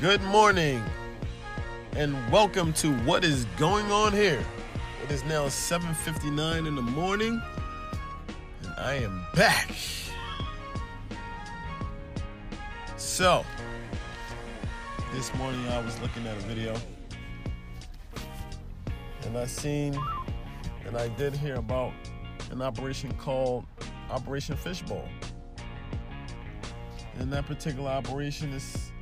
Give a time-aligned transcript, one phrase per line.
[0.00, 0.82] Good morning,
[1.92, 4.42] and welcome to what is going on here.
[5.04, 7.42] It is now 7:59 in the morning,
[8.62, 9.70] and I am back.
[12.96, 13.44] So,
[15.12, 16.74] this morning I was looking at a video,
[19.26, 20.00] and I seen,
[20.86, 21.92] and I did hear about
[22.50, 23.66] an operation called
[24.08, 25.06] Operation Fishbowl.
[27.18, 28.92] And that particular operation is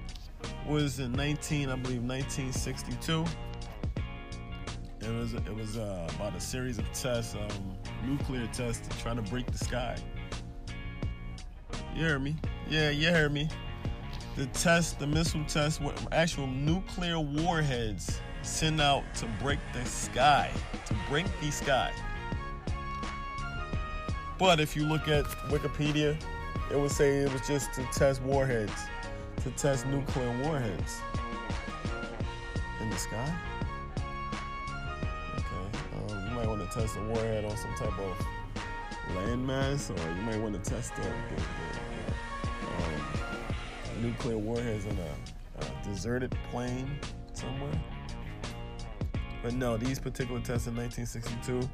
[0.66, 3.24] was in 19, I believe, 1962.
[5.00, 9.14] It was it was uh, about a series of tests, um, nuclear tests, to try
[9.14, 9.96] to break the sky.
[11.94, 12.36] You hear me?
[12.68, 13.48] Yeah, you hear me.
[14.36, 20.50] The test, the missile test, were actual nuclear warheads sent out to break the sky,
[20.86, 21.92] to break the sky.
[24.38, 26.16] But if you look at Wikipedia,
[26.70, 28.72] it would say it was just to test warheads,
[29.42, 31.00] to test nuclear warheads
[32.80, 33.34] in the sky.
[35.34, 38.26] Okay, um, you might want to test a warhead on some type of
[39.14, 41.42] landmass, or you might want to test the, the, the
[42.84, 46.90] um, nuclear warheads on a, a deserted plain
[47.32, 47.80] somewhere.
[49.42, 51.68] But no, these particular tests in 1962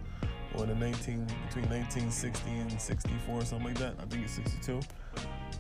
[0.57, 4.81] or the 19 between 1960 and 64 something like that i think it's 62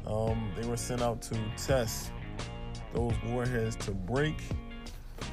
[0.06, 2.12] um, they were sent out to test
[2.92, 4.36] those warheads to break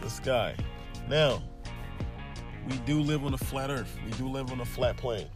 [0.02, 0.56] the sky.
[1.10, 1.42] Now
[2.68, 3.98] we do live on a flat earth.
[4.06, 5.28] We do live on a flat plane.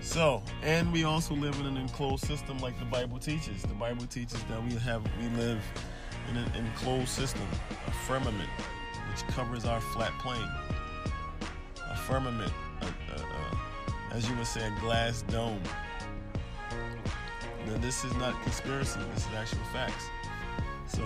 [0.00, 3.62] So and we also live in an enclosed system like the bible teaches.
[3.62, 5.62] The bible teaches that we have we live
[6.30, 7.46] in an enclosed system
[7.86, 8.50] a firmament
[9.10, 10.50] which covers our flat plane.
[11.90, 12.52] A firmament
[14.18, 15.62] as you would say, a glass dome.
[17.68, 20.06] Now, this is not conspiracy, this is actual facts.
[20.86, 21.02] So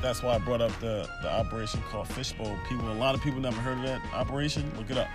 [0.00, 2.56] that's why I brought up the, the operation called Fishbowl.
[2.68, 4.70] People, a lot of people never heard of that operation.
[4.76, 5.08] Look it up.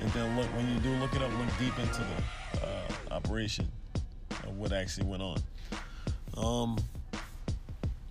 [0.00, 3.68] And then look, when you do look it up, look deep into the uh, operation
[4.44, 5.38] of what actually went on.
[6.36, 6.78] Um,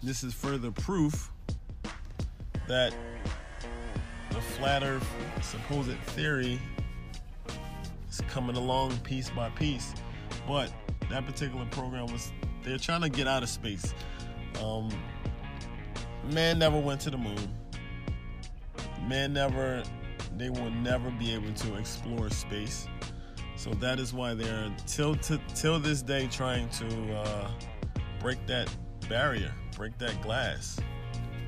[0.02, 1.30] this is further proof
[2.68, 2.96] that
[4.32, 5.08] the flat earth
[5.42, 6.60] supposed theory
[8.10, 9.94] is coming along piece by piece.
[10.48, 10.72] But
[11.10, 12.32] that particular program was
[12.64, 13.94] they're trying to get out of space.
[14.64, 14.90] Um,
[16.32, 17.50] man never went to the moon.
[19.08, 19.84] Man never
[20.38, 22.88] they will never be able to explore space.
[23.56, 27.52] So that is why they're till till this day trying to uh,
[28.20, 28.74] break that
[29.10, 30.80] barrier, break that glass,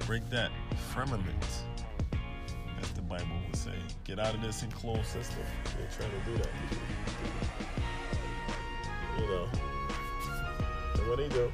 [0.05, 0.51] break that
[0.93, 1.45] firmament.
[2.81, 3.75] As the Bible would say.
[4.03, 5.43] Get out of this enclosed system.
[5.77, 7.80] They're trying to do that.
[9.19, 9.47] You know.
[10.95, 11.51] And when they do,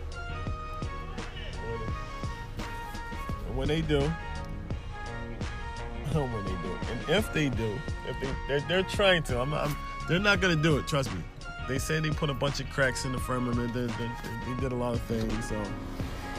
[3.47, 4.00] and when they do,
[6.13, 9.75] when they do, and if they do, if they they're, they're trying to, I'm, I'm
[10.07, 10.88] they're not gonna do it.
[10.88, 11.22] Trust me.
[11.68, 13.74] They say they put a bunch of cracks in the firmament.
[13.74, 14.09] They, they,
[14.45, 15.62] they did a lot of things, so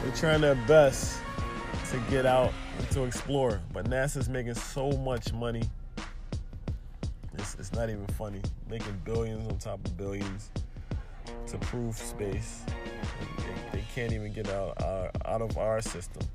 [0.01, 1.21] they're trying their best
[1.91, 3.61] to get out and to explore.
[3.71, 5.63] But NASA's making so much money.
[7.37, 8.41] It's, it's not even funny.
[8.69, 10.49] Making billions on top of billions
[11.51, 12.63] to prove space.
[13.71, 14.81] They, they, can't even get out,
[15.25, 16.27] out of our system,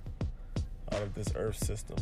[0.92, 1.97] out of this Earth system.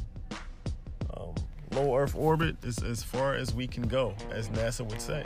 [1.17, 1.35] Um,
[1.73, 5.25] low Earth orbit is as far as we can go, as NASA would say.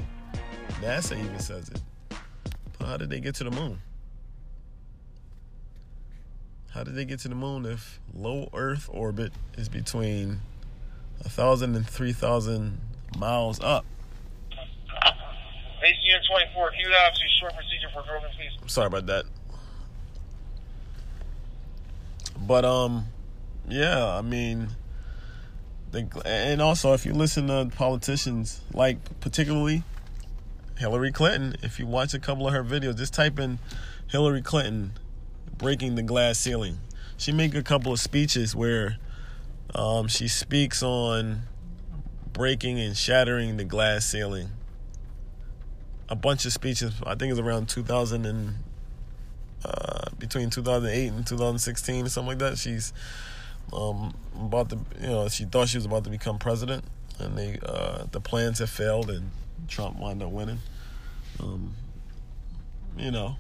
[0.80, 1.80] NASA even says it.
[2.78, 3.80] But how did they get to the moon?
[6.70, 10.40] How did they get to the moon if low Earth orbit is between
[11.24, 12.80] a thousand and three thousand
[13.16, 13.86] miles up?
[16.26, 18.52] ACU 24, Q obviously short procedure for Grover, please.
[18.60, 19.24] I'm sorry about that.
[22.38, 23.06] But um,
[23.68, 24.68] yeah, I mean,
[25.90, 29.82] the, and also if you listen to politicians, like particularly
[30.78, 33.58] Hillary Clinton, if you watch a couple of her videos, just type in
[34.08, 34.92] Hillary Clinton
[35.56, 36.78] breaking the glass ceiling.
[37.16, 38.98] She make a couple of speeches where
[39.74, 41.42] um, she speaks on
[42.32, 44.50] breaking and shattering the glass ceiling.
[46.08, 46.94] A bunch of speeches.
[47.04, 48.54] I think it's around 2000 and
[49.64, 52.58] uh, between 2008 and 2016 or something like that.
[52.58, 52.92] She's
[53.72, 56.84] um, about to, you know, she thought she was about to become president,
[57.18, 59.30] and they uh, the plans have failed, and
[59.68, 60.60] Trump wound up winning.
[61.40, 61.74] Um,
[62.96, 63.36] you know,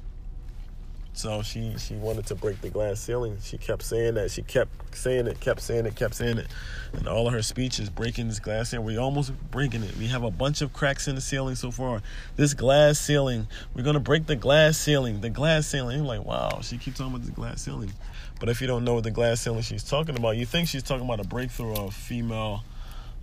[1.16, 3.38] So she she wanted to break the glass ceiling.
[3.42, 4.30] She kept saying that.
[4.30, 6.46] She kept saying it, kept saying it, kept saying it.
[6.92, 8.84] And all of her speeches breaking this glass ceiling.
[8.84, 9.96] We're almost breaking it.
[9.96, 12.02] We have a bunch of cracks in the ceiling so far.
[12.36, 15.22] This glass ceiling, we're gonna break the glass ceiling.
[15.22, 16.00] The glass ceiling.
[16.00, 17.94] I'm like, wow, she keeps talking about the glass ceiling.
[18.38, 20.82] But if you don't know what the glass ceiling she's talking about, you think she's
[20.82, 22.62] talking about a breakthrough of female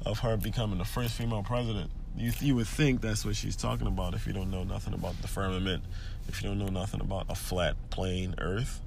[0.04, 1.92] of her becoming the first female president.
[2.15, 5.19] You you would think that's what she's talking about if you don't know nothing about
[5.21, 5.83] the firmament,
[6.27, 8.81] if you don't know nothing about a flat plane Earth,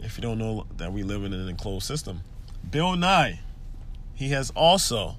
[0.00, 2.20] if you don't know that we live in an enclosed system.
[2.68, 3.40] Bill Nye,
[4.14, 5.16] he has also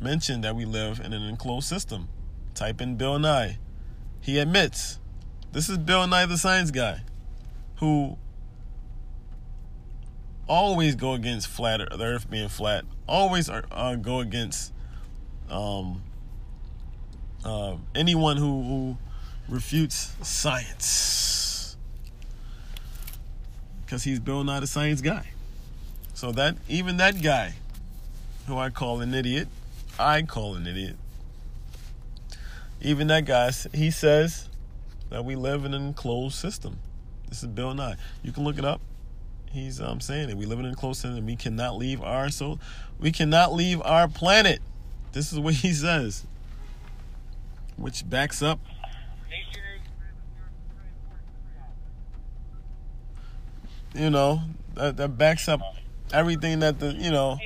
[0.00, 2.08] mentioned that we live in an enclosed system.
[2.54, 3.58] Type in Bill Nye.
[4.20, 4.98] He admits
[5.52, 7.02] this is Bill Nye the science guy
[7.76, 8.16] who
[10.48, 14.72] always go against flat the earth being flat always uh, go against
[15.48, 16.02] um,
[17.44, 18.98] uh, anyone who, who
[19.48, 21.76] refutes science
[23.84, 25.30] because he's Bill Nye the science guy.
[26.14, 27.54] So that even that guy,
[28.46, 29.48] who I call an idiot,
[29.98, 30.96] I call an idiot.
[32.80, 34.48] Even that guy, he says
[35.10, 36.78] that we live in an enclosed system.
[37.28, 37.96] This is Bill Nye.
[38.22, 38.80] You can look it up.
[39.50, 42.28] He's um, saying that we live in an enclosed system and we cannot leave our
[42.30, 42.58] so
[42.98, 44.60] we cannot leave our planet.
[45.12, 46.26] This is what he says
[47.76, 48.60] which backs up
[53.94, 54.40] you know
[54.74, 55.60] that, that backs up
[56.12, 57.38] everything that the you know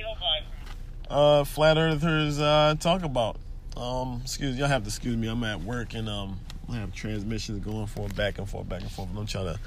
[1.09, 3.37] uh, flat earthers uh, talk about.
[3.77, 6.39] Um, excuse y'all have to excuse me i'm at work and um,
[6.69, 9.09] i have transmissions going for back and forth back and forth.
[9.15, 9.59] I'm trying to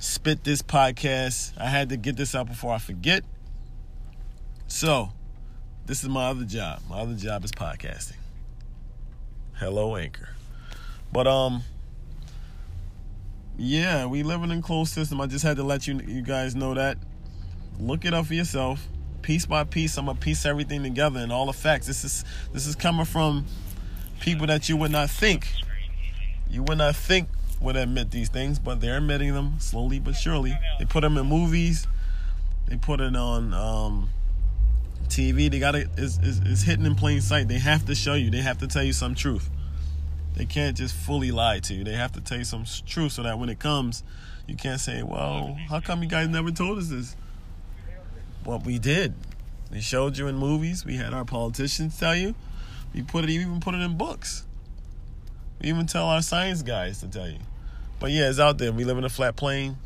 [0.00, 1.52] spit this podcast.
[1.58, 3.22] I had to get this out before i forget.
[4.66, 5.10] So
[5.86, 6.80] this is my other job.
[6.88, 8.19] My other job is podcasting
[9.60, 10.30] Hello, Anchor.
[11.12, 11.62] But um,
[13.58, 15.20] yeah, we live in an enclosed system.
[15.20, 16.96] I just had to let you you guys know that.
[17.78, 18.88] Look it up for yourself.
[19.20, 21.86] Piece by piece, I'm gonna piece everything together and all the facts.
[21.86, 22.24] This is
[22.54, 23.44] this is coming from
[24.20, 25.52] people that you would not think
[26.48, 27.28] you would not think
[27.60, 30.58] would admit these things, but they're admitting them slowly but surely.
[30.78, 31.86] They put them in movies.
[32.66, 34.08] They put it on um,
[35.10, 35.88] TV, they got it.
[35.96, 37.48] It's, it's, it's hidden in plain sight.
[37.48, 38.30] They have to show you.
[38.30, 39.50] They have to tell you some truth.
[40.36, 41.84] They can't just fully lie to you.
[41.84, 44.02] They have to tell you some truth so that when it comes,
[44.46, 47.16] you can't say, "Well, how come you guys never told us this?"
[48.44, 49.14] What we did.
[49.70, 50.84] They showed you in movies.
[50.84, 52.34] We had our politicians tell you.
[52.94, 53.30] We put it.
[53.30, 54.46] even put it in books.
[55.60, 57.38] We even tell our science guys to tell you.
[57.98, 58.72] But yeah, it's out there.
[58.72, 59.76] We live in a flat plane.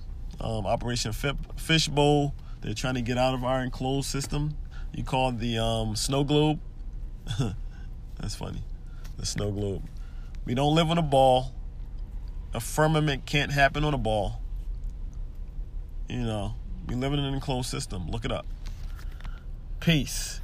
[0.40, 2.34] Um, Operation Fishbowl.
[2.60, 4.56] They're trying to get out of our enclosed system.
[4.94, 6.60] You call it the um, snow globe.
[8.20, 8.62] That's funny.
[9.18, 9.82] The snow globe.
[10.44, 11.52] We don't live on a ball.
[12.52, 14.40] A firmament can't happen on a ball.
[16.08, 16.54] You know,
[16.86, 18.08] we live in an enclosed system.
[18.08, 18.46] Look it up.
[19.80, 20.40] Peace.